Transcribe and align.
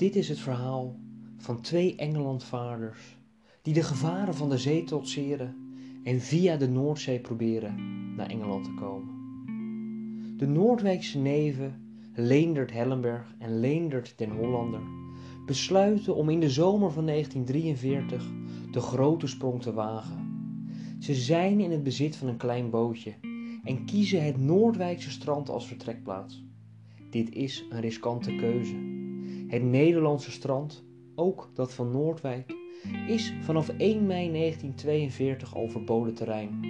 Dit 0.00 0.16
is 0.16 0.28
het 0.28 0.38
verhaal 0.38 0.96
van 1.36 1.60
twee 1.60 1.96
Engelandvaarders 1.96 3.16
die 3.62 3.74
de 3.74 3.82
gevaren 3.82 4.34
van 4.34 4.48
de 4.48 4.58
zee 4.58 4.84
trotseren 4.84 5.56
en 6.04 6.20
via 6.20 6.56
de 6.56 6.68
Noordzee 6.68 7.20
proberen 7.20 7.74
naar 8.16 8.26
Engeland 8.26 8.64
te 8.64 8.74
komen. 8.74 9.14
De 10.36 10.46
Noordwijkse 10.46 11.18
neven 11.18 11.94
Leendert 12.14 12.72
Hellenberg 12.72 13.34
en 13.38 13.60
Leendert 13.60 14.14
den 14.16 14.30
Hollander 14.30 14.80
besluiten 15.46 16.14
om 16.14 16.28
in 16.28 16.40
de 16.40 16.50
zomer 16.50 16.92
van 16.92 17.06
1943 17.06 18.32
de 18.70 18.80
grote 18.80 19.26
sprong 19.26 19.62
te 19.62 19.72
wagen. 19.72 20.28
Ze 20.98 21.14
zijn 21.14 21.60
in 21.60 21.70
het 21.70 21.82
bezit 21.82 22.16
van 22.16 22.28
een 22.28 22.36
klein 22.36 22.70
bootje 22.70 23.14
en 23.64 23.84
kiezen 23.84 24.24
het 24.24 24.38
Noordwijkse 24.38 25.10
strand 25.10 25.48
als 25.48 25.66
vertrekplaats. 25.66 26.44
Dit 27.10 27.32
is 27.32 27.64
een 27.70 27.80
riskante 27.80 28.34
keuze. 28.34 28.99
Het 29.50 29.62
Nederlandse 29.62 30.30
strand, 30.30 30.84
ook 31.14 31.50
dat 31.54 31.74
van 31.74 31.90
Noordwijk, 31.90 32.54
is 33.06 33.34
vanaf 33.40 33.68
1 33.68 34.06
mei 34.06 34.30
1942 34.32 35.54
al 35.54 35.68
verboden 35.68 36.14
terrein, 36.14 36.60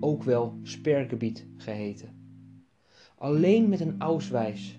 ook 0.00 0.22
wel 0.22 0.58
spergebied 0.62 1.46
geheten. 1.56 2.08
Alleen 3.16 3.68
met 3.68 3.80
een 3.80 4.00
auswijs 4.00 4.78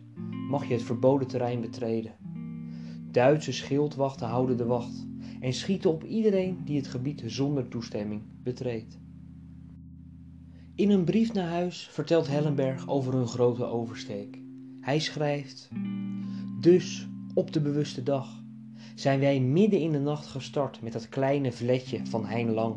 mag 0.49 0.67
je 0.67 0.73
het 0.73 0.83
verboden 0.83 1.27
terrein 1.27 1.61
betreden. 1.61 2.15
Duitse 3.11 3.51
schildwachten 3.51 4.27
houden 4.27 4.57
de 4.57 4.65
wacht 4.65 5.07
en 5.39 5.53
schieten 5.53 5.89
op 5.89 6.03
iedereen 6.03 6.57
die 6.65 6.77
het 6.77 6.87
gebied 6.87 7.23
zonder 7.25 7.67
toestemming 7.67 8.21
betreedt. 8.43 8.99
In 10.75 10.89
een 10.89 11.03
brief 11.03 11.33
naar 11.33 11.49
huis 11.49 11.87
vertelt 11.91 12.27
Hellenberg 12.27 12.87
over 12.87 13.13
hun 13.13 13.27
grote 13.27 13.65
oversteek. 13.65 14.41
Hij 14.81 14.99
schrijft: 14.99 15.69
Dus 16.59 17.09
op 17.33 17.53
de 17.53 17.61
bewuste 17.61 18.03
dag 18.03 18.43
zijn 18.95 19.19
wij 19.19 19.39
midden 19.39 19.79
in 19.79 19.91
de 19.91 19.99
nacht 19.99 20.27
gestart 20.27 20.81
met 20.81 20.93
dat 20.93 21.09
kleine 21.09 21.51
vletje 21.51 22.05
van 22.05 22.25
Hein 22.25 22.51
Lang. 22.51 22.75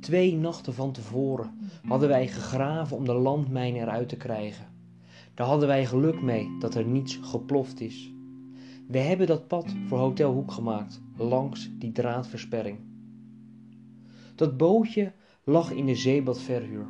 Twee 0.00 0.36
nachten 0.36 0.74
van 0.74 0.92
tevoren 0.92 1.50
hadden 1.86 2.08
wij 2.08 2.28
gegraven 2.28 2.96
om 2.96 3.04
de 3.04 3.14
landmijn 3.14 3.74
eruit 3.74 4.08
te 4.08 4.16
krijgen. 4.16 4.66
Daar 5.34 5.46
hadden 5.46 5.68
wij 5.68 5.86
geluk 5.86 6.22
mee 6.22 6.56
dat 6.58 6.74
er 6.74 6.84
niets 6.84 7.18
geploft 7.22 7.80
is. 7.80 8.12
We 8.88 8.98
hebben 8.98 9.26
dat 9.26 9.48
pad 9.48 9.74
voor 9.86 9.98
Hotel 9.98 10.32
Hoek 10.32 10.52
gemaakt, 10.52 11.02
langs 11.16 11.70
die 11.78 11.92
draadversperring. 11.92 12.78
Dat 14.34 14.56
bootje 14.56 15.12
lag 15.44 15.70
in 15.70 15.86
de 15.86 15.94
zeebadverhuur 15.94 16.86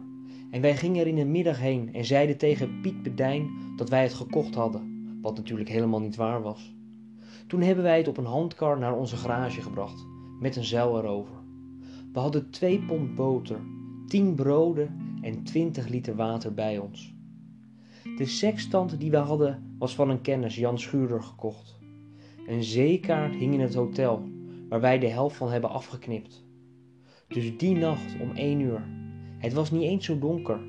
en 0.50 0.60
wij 0.60 0.76
gingen 0.76 1.00
er 1.00 1.06
in 1.06 1.14
de 1.14 1.24
middag 1.24 1.58
heen 1.58 1.94
en 1.94 2.04
zeiden 2.04 2.36
tegen 2.36 2.80
Piet 2.80 3.02
Bedijn 3.02 3.50
dat 3.76 3.88
wij 3.88 4.02
het 4.02 4.14
gekocht 4.14 4.54
hadden, 4.54 4.93
wat 5.25 5.36
natuurlijk 5.36 5.69
helemaal 5.69 6.00
niet 6.00 6.17
waar 6.17 6.42
was. 6.42 6.75
Toen 7.47 7.61
hebben 7.61 7.84
wij 7.84 7.98
het 7.98 8.08
op 8.08 8.17
een 8.17 8.25
handkar 8.25 8.78
naar 8.78 8.97
onze 8.97 9.17
garage 9.17 9.62
gebracht, 9.62 10.06
met 10.41 10.56
een 10.56 10.64
zeil 10.64 10.98
erover. 10.98 11.34
We 12.12 12.19
hadden 12.19 12.50
twee 12.50 12.80
pond 12.80 13.14
boter, 13.14 13.61
tien 14.06 14.34
broden 14.34 15.19
en 15.20 15.42
twintig 15.42 15.89
liter 15.89 16.17
water 16.17 16.55
bij 16.55 16.78
ons. 16.78 17.14
De 18.17 18.27
sextant 18.27 19.00
die 19.00 19.11
we 19.11 19.17
hadden 19.17 19.77
was 19.78 19.95
van 19.95 20.11
een 20.11 20.20
kennis, 20.20 20.56
Jan 20.56 20.78
Schuurder, 20.78 21.22
gekocht. 21.22 21.78
Een 22.47 22.64
zeekaart 22.64 23.34
hing 23.34 23.52
in 23.55 23.61
het 23.61 23.75
hotel, 23.75 24.22
waar 24.69 24.80
wij 24.80 24.98
de 24.98 25.08
helft 25.08 25.36
van 25.36 25.50
hebben 25.50 25.70
afgeknipt. 25.70 26.45
Dus 27.28 27.56
die 27.56 27.77
nacht 27.77 28.20
om 28.20 28.30
één 28.30 28.61
uur, 28.61 28.89
het 29.39 29.52
was 29.52 29.70
niet 29.70 29.83
eens 29.83 30.05
zo 30.05 30.19
donker, 30.19 30.61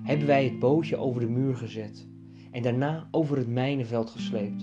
hebben 0.00 0.26
wij 0.26 0.44
het 0.44 0.58
bootje 0.58 0.96
over 0.96 1.20
de 1.20 1.28
muur 1.28 1.56
gezet 1.56 2.12
en 2.54 2.62
daarna 2.62 3.08
over 3.10 3.36
het 3.36 3.48
mijnenveld 3.48 4.10
gesleept. 4.10 4.62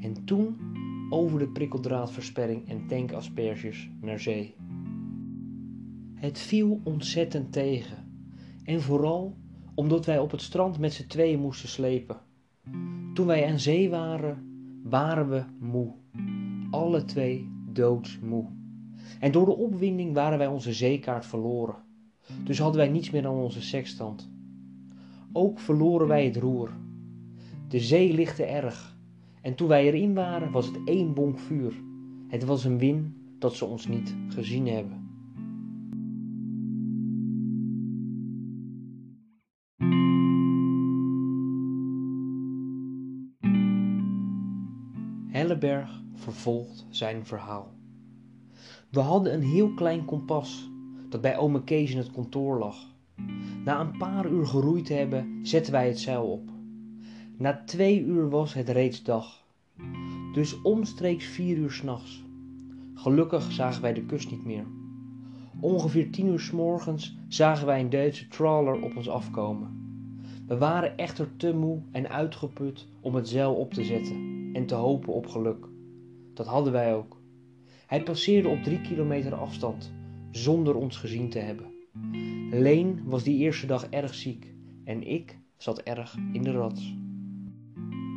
En 0.00 0.24
toen 0.24 0.56
over 1.10 1.38
de 1.38 1.48
prikkeldraadversperring 1.48 2.68
en 2.68 2.86
tankasperges 2.86 3.90
naar 4.00 4.20
zee. 4.20 4.54
Het 6.14 6.38
viel 6.38 6.80
ontzettend 6.84 7.52
tegen 7.52 7.96
en 8.64 8.82
vooral 8.82 9.36
omdat 9.74 10.06
wij 10.06 10.18
op 10.18 10.30
het 10.30 10.42
strand 10.42 10.78
met 10.78 10.92
z'n 10.92 11.06
tweeën 11.06 11.40
moesten 11.40 11.68
slepen. 11.68 12.20
Toen 13.14 13.26
wij 13.26 13.46
aan 13.50 13.58
zee 13.58 13.90
waren, 13.90 14.38
waren 14.82 15.28
we 15.28 15.44
moe. 15.58 15.92
Alle 16.70 17.04
twee 17.04 17.48
doodsmoe. 17.72 18.46
En 19.20 19.32
door 19.32 19.44
de 19.44 19.56
opwinding 19.56 20.14
waren 20.14 20.38
wij 20.38 20.46
onze 20.46 20.72
zeekaart 20.72 21.26
verloren. 21.26 21.76
Dus 22.44 22.58
hadden 22.58 22.80
wij 22.80 22.90
niets 22.90 23.10
meer 23.10 23.22
dan 23.22 23.34
onze 23.34 23.62
sextant. 23.62 24.30
Ook 25.32 25.58
verloren 25.58 26.06
wij 26.06 26.24
het 26.24 26.36
roer. 26.36 26.70
De 27.68 27.80
zee 27.80 28.14
lichtte 28.14 28.44
erg. 28.44 28.96
En 29.42 29.54
toen 29.54 29.68
wij 29.68 29.84
erin 29.84 30.14
waren, 30.14 30.50
was 30.50 30.66
het 30.66 30.80
één 30.84 31.14
bonk 31.14 31.38
vuur. 31.38 31.82
Het 32.28 32.44
was 32.44 32.64
een 32.64 32.78
win 32.78 33.14
dat 33.38 33.54
ze 33.54 33.64
ons 33.64 33.86
niet 33.86 34.16
gezien 34.28 34.66
hebben. 34.66 35.04
Helleberg 45.28 46.02
vervolgt 46.14 46.86
zijn 46.88 47.26
verhaal. 47.26 47.74
We 48.90 49.00
hadden 49.00 49.34
een 49.34 49.42
heel 49.42 49.74
klein 49.74 50.04
kompas 50.04 50.70
dat 51.08 51.20
bij 51.20 51.36
ome 51.36 51.64
Kees 51.64 51.90
in 51.90 51.98
het 51.98 52.10
kantoor 52.10 52.58
lag. 52.58 52.76
Na 53.64 53.80
een 53.80 53.96
paar 53.98 54.30
uur 54.30 54.46
geroeid 54.46 54.84
te 54.84 54.92
hebben, 54.92 55.38
zetten 55.42 55.72
wij 55.72 55.88
het 55.88 55.98
zeil 55.98 56.32
op. 56.32 56.55
Na 57.38 57.62
twee 57.64 58.04
uur 58.04 58.28
was 58.28 58.54
het 58.54 58.68
reeds 58.68 59.02
dag, 59.02 59.44
dus 60.32 60.62
omstreeks 60.62 61.26
vier 61.26 61.56
uur 61.56 61.70
s'nachts. 61.70 62.24
Gelukkig 62.94 63.52
zagen 63.52 63.82
wij 63.82 63.92
de 63.92 64.04
kust 64.04 64.30
niet 64.30 64.44
meer. 64.44 64.64
Ongeveer 65.60 66.10
tien 66.10 66.26
uur 66.26 66.40
s 66.40 66.50
morgens 66.50 67.16
zagen 67.28 67.66
wij 67.66 67.80
een 67.80 67.90
Duitse 67.90 68.28
trawler 68.28 68.82
op 68.82 68.96
ons 68.96 69.08
afkomen. 69.08 69.68
We 70.46 70.58
waren 70.58 70.96
echter 70.96 71.36
te 71.36 71.54
moe 71.54 71.78
en 71.90 72.08
uitgeput 72.08 72.86
om 73.00 73.14
het 73.14 73.28
zeil 73.28 73.54
op 73.54 73.74
te 73.74 73.84
zetten 73.84 74.50
en 74.52 74.66
te 74.66 74.74
hopen 74.74 75.12
op 75.12 75.26
geluk. 75.26 75.66
Dat 76.34 76.46
hadden 76.46 76.72
wij 76.72 76.94
ook. 76.94 77.20
Hij 77.86 78.02
passeerde 78.02 78.48
op 78.48 78.62
drie 78.62 78.80
kilometer 78.80 79.34
afstand, 79.34 79.92
zonder 80.30 80.74
ons 80.74 80.96
gezien 80.96 81.30
te 81.30 81.38
hebben. 81.38 81.66
Leen 82.50 83.02
was 83.04 83.22
die 83.22 83.38
eerste 83.38 83.66
dag 83.66 83.86
erg 83.86 84.14
ziek 84.14 84.54
en 84.84 85.06
ik 85.06 85.38
zat 85.56 85.78
erg 85.78 86.16
in 86.32 86.42
de 86.42 86.52
rats. 86.52 86.96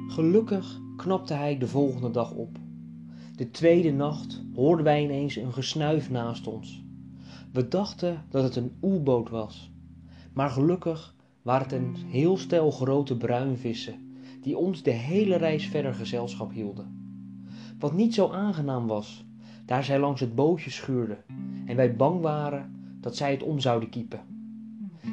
Gelukkig 0.10 0.80
knapte 0.96 1.34
hij 1.34 1.58
de 1.58 1.68
volgende 1.68 2.12
dag 2.12 2.32
op. 2.32 2.58
De 3.36 3.52
tweede 3.52 3.92
nacht 3.92 4.44
hoorden 4.56 4.86
wij 4.86 5.04
ineens 5.04 5.36
een 5.36 5.54
gesnuif 5.54 6.10
naast 6.10 6.48
ons. 6.48 6.84
We 7.52 7.68
dachten 7.68 8.26
dat 8.30 8.44
het 8.44 8.56
een 8.56 8.72
oelboot 8.82 9.30
was, 9.30 9.72
maar 10.34 10.50
gelukkig 10.50 11.16
waren 11.42 11.64
het 11.64 11.72
een 11.72 11.96
heel 11.96 12.38
stel 12.38 12.72
grote 12.72 13.18
bruinvissen 13.18 14.18
die 14.42 14.58
ons 14.58 14.84
de 14.84 14.92
hele 14.92 15.36
reis 15.36 15.68
verder 15.68 15.94
gezelschap 15.94 16.52
hielden. 16.52 17.18
Wat 17.80 17.94
niet 17.94 18.14
zo 18.14 18.30
aangenaam 18.30 18.88
was, 18.88 19.26
daar 19.66 19.84
zij 19.84 20.00
langs 20.00 20.22
het 20.22 20.36
bootje 20.36 20.70
schuurden 20.70 21.24
en 21.66 21.76
wij 21.76 21.96
bang 21.96 22.22
waren 22.22 22.98
dat 23.02 23.16
zij 23.16 23.32
het 23.32 23.44
om 23.44 23.60
zouden 23.60 23.90
kiepen. 23.90 24.22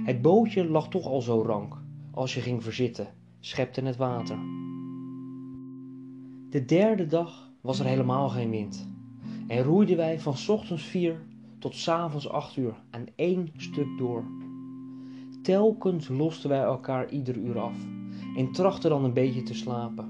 Het 0.05 0.23
bootje 0.23 0.65
lag 0.69 0.89
toch 0.89 1.07
al 1.07 1.23
zo 1.23 1.43
rank, 1.43 1.77
als 2.11 2.35
je 2.35 2.41
ging 2.41 2.63
verzitten, 2.63 3.09
schepte 3.41 3.81
het 3.81 3.97
water. 3.97 4.39
De 6.57 6.65
derde 6.65 7.07
dag 7.07 7.51
was 7.61 7.79
er 7.79 7.87
helemaal 7.87 8.29
geen 8.29 8.51
wind 8.51 8.89
en 9.47 9.63
roeiden 9.63 9.97
wij 9.97 10.21
van 10.21 10.35
ochtends 10.49 10.83
vier 10.83 11.21
tot 11.59 11.75
s 11.75 11.89
avonds 11.89 12.29
acht 12.29 12.57
uur 12.57 12.75
aan 12.91 13.05
één 13.17 13.51
stuk 13.57 13.99
door. 13.99 14.25
Telkens 15.43 16.09
losten 16.09 16.51
wij 16.51 16.61
elkaar 16.61 17.11
ieder 17.11 17.37
uur 17.37 17.59
af 17.59 17.77
en 18.37 18.53
trachtte 18.53 18.89
dan 18.89 19.05
een 19.05 19.13
beetje 19.13 19.43
te 19.43 19.55
slapen. 19.55 20.09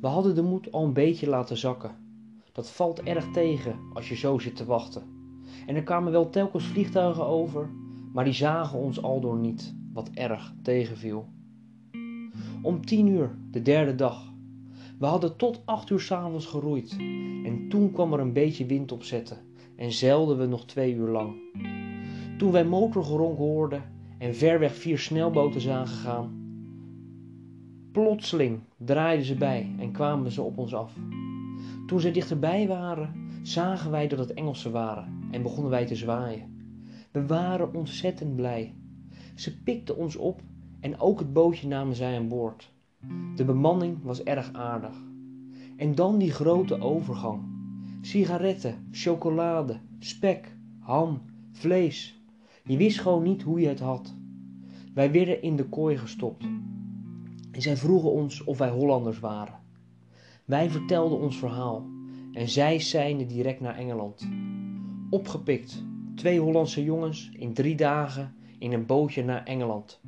We 0.00 0.06
hadden 0.06 0.34
de 0.34 0.42
moed 0.42 0.72
al 0.72 0.84
een 0.84 0.92
beetje 0.92 1.28
laten 1.28 1.56
zakken. 1.56 1.96
Dat 2.52 2.70
valt 2.70 3.02
erg 3.02 3.30
tegen 3.30 3.78
als 3.92 4.08
je 4.08 4.16
zo 4.16 4.38
zit 4.38 4.56
te 4.56 4.64
wachten. 4.64 5.02
En 5.66 5.76
er 5.76 5.82
kwamen 5.82 6.12
wel 6.12 6.30
telkens 6.30 6.64
vliegtuigen 6.64 7.26
over, 7.26 7.70
maar 8.12 8.24
die 8.24 8.32
zagen 8.32 8.78
ons 8.78 9.02
aldoor 9.02 9.38
niet, 9.38 9.74
wat 9.92 10.10
erg 10.14 10.54
tegenviel. 10.62 11.28
Om 12.62 12.84
tien 12.84 13.06
uur, 13.06 13.38
de 13.50 13.62
derde 13.62 13.94
dag. 13.94 14.36
We 14.98 15.06
hadden 15.06 15.36
tot 15.36 15.62
acht 15.64 15.90
uur 15.90 16.00
s'avonds 16.00 16.46
geroeid 16.46 16.96
en 17.44 17.66
toen 17.68 17.92
kwam 17.92 18.12
er 18.12 18.20
een 18.20 18.32
beetje 18.32 18.66
wind 18.66 18.92
opzetten 18.92 19.38
en 19.76 19.92
zeilden 19.92 20.38
we 20.38 20.46
nog 20.46 20.66
twee 20.66 20.94
uur 20.94 21.08
lang. 21.08 21.34
Toen 22.38 22.52
wij 22.52 22.64
motorgeronk 22.64 23.38
hoorden 23.38 23.82
en 24.18 24.34
ver 24.34 24.58
weg 24.58 24.74
vier 24.74 24.98
snelboten 24.98 25.60
zagen 25.60 25.96
gaan, 25.96 26.46
Plotseling 27.92 28.60
draaiden 28.76 29.26
ze 29.26 29.34
bij 29.34 29.74
en 29.78 29.92
kwamen 29.92 30.30
ze 30.30 30.42
op 30.42 30.58
ons 30.58 30.74
af. 30.74 30.92
Toen 31.86 32.00
ze 32.00 32.10
dichterbij 32.10 32.68
waren, 32.68 33.14
zagen 33.42 33.90
wij 33.90 34.08
dat 34.08 34.18
het 34.18 34.34
Engelsen 34.34 34.72
waren 34.72 35.28
en 35.30 35.42
begonnen 35.42 35.70
wij 35.70 35.86
te 35.86 35.96
zwaaien. 35.96 36.56
We 37.10 37.26
waren 37.26 37.74
ontzettend 37.74 38.36
blij. 38.36 38.74
Ze 39.34 39.62
pikten 39.62 39.96
ons 39.96 40.16
op 40.16 40.40
en 40.80 41.00
ook 41.00 41.18
het 41.18 41.32
bootje 41.32 41.68
namen 41.68 41.96
zij 41.96 42.16
aan 42.16 42.28
boord. 42.28 42.72
De 43.34 43.44
bemanning 43.44 43.98
was 44.02 44.22
erg 44.22 44.52
aardig. 44.52 44.96
En 45.76 45.94
dan 45.94 46.18
die 46.18 46.30
grote 46.30 46.80
overgang. 46.80 47.42
Sigaretten, 48.00 48.88
chocolade, 48.90 49.80
spek, 49.98 50.56
ham, 50.78 51.20
vlees. 51.52 52.22
Je 52.64 52.76
wist 52.76 53.00
gewoon 53.00 53.22
niet 53.22 53.42
hoe 53.42 53.60
je 53.60 53.68
het 53.68 53.80
had. 53.80 54.14
Wij 54.94 55.12
werden 55.12 55.42
in 55.42 55.56
de 55.56 55.64
kooi 55.64 55.96
gestopt. 55.98 56.44
En 57.50 57.62
zij 57.62 57.76
vroegen 57.76 58.10
ons 58.10 58.44
of 58.44 58.58
wij 58.58 58.70
Hollanders 58.70 59.18
waren. 59.18 59.60
Wij 60.44 60.70
vertelden 60.70 61.18
ons 61.18 61.38
verhaal 61.38 61.86
en 62.32 62.48
zij 62.48 62.78
seinen 62.78 63.28
direct 63.28 63.60
naar 63.60 63.76
Engeland. 63.76 64.28
Opgepikt, 65.10 65.84
twee 66.14 66.40
Hollandse 66.40 66.84
jongens 66.84 67.30
in 67.32 67.52
drie 67.52 67.76
dagen 67.76 68.34
in 68.58 68.72
een 68.72 68.86
bootje 68.86 69.24
naar 69.24 69.44
Engeland. 69.44 70.00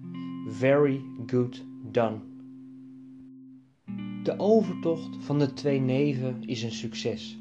Very 0.49 1.01
good 1.27 1.65
done. 1.91 2.30
De 4.23 4.39
overtocht 4.39 5.17
van 5.19 5.39
de 5.39 5.53
twee 5.53 5.81
neven 5.81 6.43
is 6.45 6.63
een 6.63 6.73
succes 6.73 7.39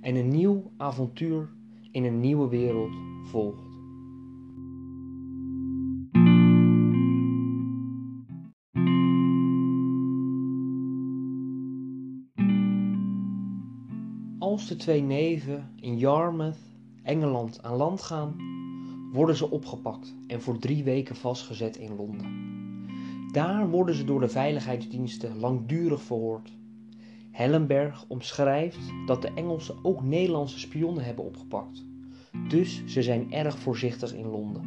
en 0.00 0.16
een 0.16 0.28
nieuw 0.28 0.70
avontuur 0.76 1.48
in 1.90 2.04
een 2.04 2.20
nieuwe 2.20 2.48
wereld 2.48 2.94
volgt. 3.22 3.74
Als 14.38 14.68
de 14.68 14.76
twee 14.76 15.02
neven 15.02 15.72
in 15.80 15.98
Yarmouth, 15.98 16.58
Engeland, 17.02 17.62
aan 17.62 17.76
land 17.76 18.02
gaan, 18.02 18.36
worden 19.12 19.36
ze 19.36 19.50
opgepakt 19.50 20.14
en 20.26 20.42
voor 20.42 20.58
drie 20.58 20.84
weken 20.84 21.16
vastgezet 21.16 21.76
in 21.76 21.96
Londen. 21.96 22.55
Daar 23.36 23.70
worden 23.70 23.94
ze 23.94 24.04
door 24.04 24.20
de 24.20 24.28
veiligheidsdiensten 24.28 25.38
langdurig 25.38 26.02
verhoord. 26.02 26.52
Hellenberg 27.30 28.04
omschrijft 28.08 28.78
dat 29.06 29.22
de 29.22 29.30
Engelsen 29.34 29.74
ook 29.82 30.02
Nederlandse 30.02 30.58
spionnen 30.58 31.04
hebben 31.04 31.24
opgepakt. 31.24 31.84
Dus 32.48 32.82
ze 32.86 33.02
zijn 33.02 33.32
erg 33.32 33.58
voorzichtig 33.58 34.14
in 34.14 34.26
Londen. 34.26 34.62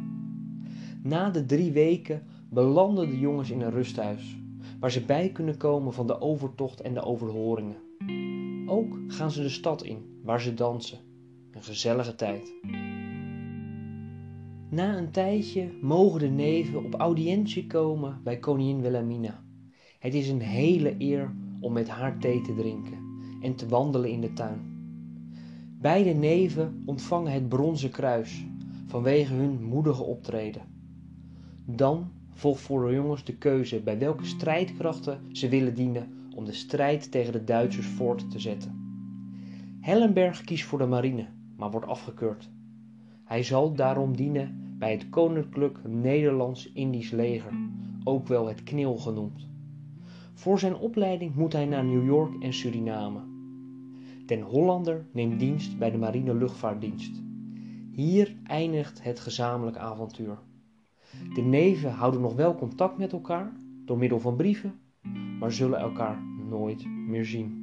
Na 1.02 1.30
de 1.30 1.46
drie 1.46 1.72
weken 1.72 2.22
belanden 2.50 3.10
de 3.10 3.18
jongens 3.18 3.50
in 3.50 3.60
een 3.60 3.70
rusthuis, 3.70 4.36
waar 4.80 4.90
ze 4.90 5.04
bij 5.04 5.30
kunnen 5.30 5.56
komen 5.56 5.92
van 5.92 6.06
de 6.06 6.20
overtocht 6.20 6.80
en 6.80 6.94
de 6.94 7.02
overhoringen. 7.02 7.76
Ook 8.66 8.98
gaan 9.06 9.30
ze 9.30 9.42
de 9.42 9.48
stad 9.48 9.82
in, 9.82 10.20
waar 10.22 10.40
ze 10.40 10.54
dansen. 10.54 10.98
Een 11.50 11.62
gezellige 11.62 12.14
tijd. 12.14 12.52
Na 14.70 14.96
een 14.98 15.10
tijdje 15.10 15.72
mogen 15.80 16.20
de 16.20 16.28
neven 16.28 16.84
op 16.84 16.94
audiëntie 16.94 17.66
komen 17.66 18.20
bij 18.24 18.38
koningin 18.38 18.80
Wilhelmina. 18.80 19.42
Het 19.98 20.14
is 20.14 20.28
een 20.28 20.40
hele 20.40 20.94
eer 20.98 21.34
om 21.60 21.72
met 21.72 21.88
haar 21.88 22.18
thee 22.18 22.40
te 22.40 22.54
drinken 22.54 22.98
en 23.42 23.54
te 23.54 23.68
wandelen 23.68 24.10
in 24.10 24.20
de 24.20 24.32
tuin. 24.32 24.60
Beide 25.80 26.10
neven 26.10 26.82
ontvangen 26.86 27.32
het 27.32 27.48
bronzen 27.48 27.90
kruis 27.90 28.46
vanwege 28.86 29.34
hun 29.34 29.64
moedige 29.64 30.02
optreden. 30.02 30.62
Dan 31.66 32.10
volgt 32.32 32.60
voor 32.60 32.88
de 32.88 32.94
jongens 32.94 33.24
de 33.24 33.36
keuze 33.36 33.80
bij 33.80 33.98
welke 33.98 34.24
strijdkrachten 34.24 35.20
ze 35.32 35.48
willen 35.48 35.74
dienen 35.74 36.28
om 36.34 36.44
de 36.44 36.52
strijd 36.52 37.10
tegen 37.10 37.32
de 37.32 37.44
Duitsers 37.44 37.86
voort 37.86 38.30
te 38.30 38.38
zetten. 38.38 38.78
Hellenberg 39.80 40.40
kiest 40.40 40.64
voor 40.64 40.78
de 40.78 40.86
marine, 40.86 41.26
maar 41.56 41.70
wordt 41.70 41.86
afgekeurd. 41.86 42.50
Hij 43.30 43.42
zal 43.42 43.74
daarom 43.74 44.16
dienen 44.16 44.74
bij 44.78 44.90
het 44.90 45.08
Koninklijk 45.08 45.78
Nederlands-Indisch 45.88 47.10
leger, 47.10 47.52
ook 48.04 48.26
wel 48.26 48.48
het 48.48 48.62
KNIL 48.62 48.96
genoemd. 48.96 49.48
Voor 50.34 50.58
zijn 50.58 50.76
opleiding 50.76 51.34
moet 51.34 51.52
hij 51.52 51.66
naar 51.66 51.84
New 51.84 52.04
York 52.04 52.42
en 52.42 52.52
Suriname. 52.52 53.20
Den 54.26 54.40
Hollander 54.40 55.06
neemt 55.12 55.38
dienst 55.38 55.78
bij 55.78 55.90
de 55.90 55.98
Marine 55.98 56.34
Luchtvaartdienst. 56.34 57.22
Hier 57.92 58.36
eindigt 58.44 59.02
het 59.02 59.20
gezamenlijk 59.20 59.76
avontuur. 59.76 60.38
De 61.34 61.42
neven 61.42 61.90
houden 61.90 62.20
nog 62.20 62.34
wel 62.34 62.54
contact 62.54 62.98
met 62.98 63.12
elkaar 63.12 63.52
door 63.84 63.98
middel 63.98 64.20
van 64.20 64.36
brieven, 64.36 64.74
maar 65.38 65.52
zullen 65.52 65.78
elkaar 65.78 66.22
nooit 66.48 66.86
meer 66.86 67.24
zien. 67.24 67.58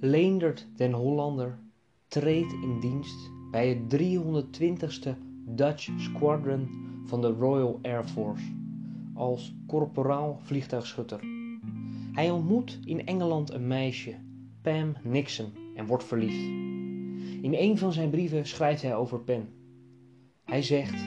Leendert 0.00 0.68
den 0.76 0.92
Hollander 0.92 1.58
treedt 2.08 2.52
in 2.52 2.80
dienst 2.80 3.40
bij 3.52 3.68
het 3.68 4.02
320ste 4.02 5.10
Dutch 5.46 5.88
Squadron 5.96 6.68
van 7.04 7.20
de 7.20 7.28
Royal 7.28 7.78
Air 7.82 8.04
Force 8.04 8.44
als 9.14 9.54
korporaal 9.66 10.38
vliegtuigschutter. 10.42 11.20
Hij 12.12 12.30
ontmoet 12.30 12.78
in 12.84 13.06
Engeland 13.06 13.52
een 13.52 13.66
meisje, 13.66 14.14
Pam 14.62 14.94
Nixon, 15.02 15.52
en 15.76 15.86
wordt 15.86 16.04
verliefd. 16.04 16.42
In 17.42 17.54
een 17.54 17.78
van 17.78 17.92
zijn 17.92 18.10
brieven 18.10 18.46
schrijft 18.46 18.82
hij 18.82 18.96
over 18.96 19.20
Pam. 19.20 19.48
Hij 20.44 20.62
zegt: 20.62 21.04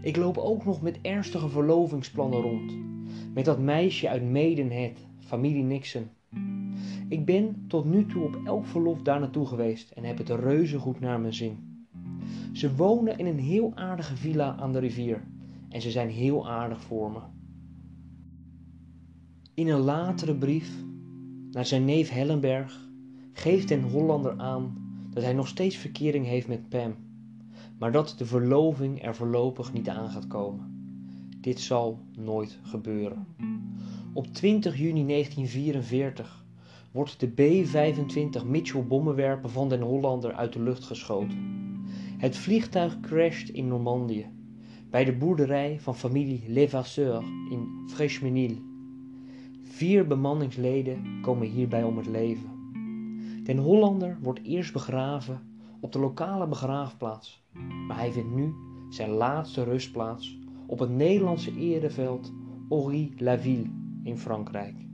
Ik 0.00 0.16
loop 0.16 0.38
ook 0.38 0.64
nog 0.64 0.82
met 0.82 0.98
ernstige 1.02 1.48
verlovingsplannen 1.48 2.40
rond. 2.40 2.76
Met 3.34 3.44
dat 3.44 3.58
meisje 3.58 4.08
uit 4.08 4.30
Maidenhead, 4.30 4.98
familie 5.18 5.62
Nixon. 5.64 6.08
Ik 7.12 7.24
ben 7.24 7.64
tot 7.66 7.84
nu 7.84 8.06
toe 8.06 8.24
op 8.24 8.40
elk 8.44 8.66
verlof 8.66 9.02
daar 9.02 9.20
naartoe 9.20 9.46
geweest 9.46 9.90
en 9.90 10.04
heb 10.04 10.18
het 10.18 10.28
reuze 10.28 10.78
goed 10.78 11.00
naar 11.00 11.20
mijn 11.20 11.34
zin. 11.34 11.86
Ze 12.52 12.74
wonen 12.74 13.18
in 13.18 13.26
een 13.26 13.38
heel 13.38 13.72
aardige 13.74 14.16
villa 14.16 14.56
aan 14.56 14.72
de 14.72 14.78
rivier 14.78 15.24
en 15.68 15.82
ze 15.82 15.90
zijn 15.90 16.08
heel 16.08 16.50
aardig 16.50 16.82
voor 16.82 17.10
me. 17.10 17.18
In 19.54 19.68
een 19.68 19.80
latere 19.80 20.34
brief 20.34 20.84
naar 21.50 21.66
zijn 21.66 21.84
neef 21.84 22.10
Hellenberg 22.10 22.88
geeft 23.32 23.68
den 23.68 23.82
Hollander 23.82 24.38
aan 24.38 24.74
dat 25.10 25.22
hij 25.22 25.32
nog 25.32 25.48
steeds 25.48 25.76
verkering 25.76 26.26
heeft 26.26 26.48
met 26.48 26.68
Pam, 26.68 26.94
maar 27.78 27.92
dat 27.92 28.14
de 28.18 28.26
verloving 28.26 29.04
er 29.04 29.14
voorlopig 29.14 29.72
niet 29.72 29.88
aan 29.88 30.08
gaat 30.08 30.26
komen. 30.26 30.96
Dit 31.40 31.60
zal 31.60 31.98
nooit 32.18 32.58
gebeuren. 32.62 33.26
Op 34.12 34.26
20 34.26 34.78
juni 34.78 35.06
1944 35.06 36.41
wordt 36.92 37.20
de 37.20 37.28
B-25 37.28 38.46
Mitchell 38.46 38.84
bommenwerper 38.86 39.50
van 39.50 39.68
den 39.68 39.80
Hollander 39.80 40.32
uit 40.32 40.52
de 40.52 40.62
lucht 40.62 40.84
geschoten. 40.84 41.38
Het 42.18 42.36
vliegtuig 42.36 43.00
crasht 43.00 43.48
in 43.48 43.68
Normandië, 43.68 44.26
bij 44.90 45.04
de 45.04 45.12
boerderij 45.12 45.80
van 45.80 45.96
familie 45.96 46.42
Levasseur 46.48 47.22
in 47.50 47.68
Freshmenil. 47.86 48.56
Vier 49.62 50.06
bemanningsleden 50.06 51.18
komen 51.22 51.48
hierbij 51.48 51.82
om 51.82 51.96
het 51.96 52.06
leven. 52.06 52.50
Den 53.44 53.58
Hollander 53.58 54.18
wordt 54.22 54.42
eerst 54.42 54.72
begraven 54.72 55.40
op 55.80 55.92
de 55.92 55.98
lokale 55.98 56.46
begraafplaats, 56.46 57.44
maar 57.86 57.96
hij 57.96 58.12
vindt 58.12 58.34
nu 58.34 58.54
zijn 58.90 59.10
laatste 59.10 59.64
rustplaats 59.64 60.38
op 60.66 60.78
het 60.78 60.90
Nederlandse 60.90 61.56
ereveld 61.56 62.32
Ory-la-Ville 62.68 63.70
in 64.02 64.18
Frankrijk. 64.18 64.91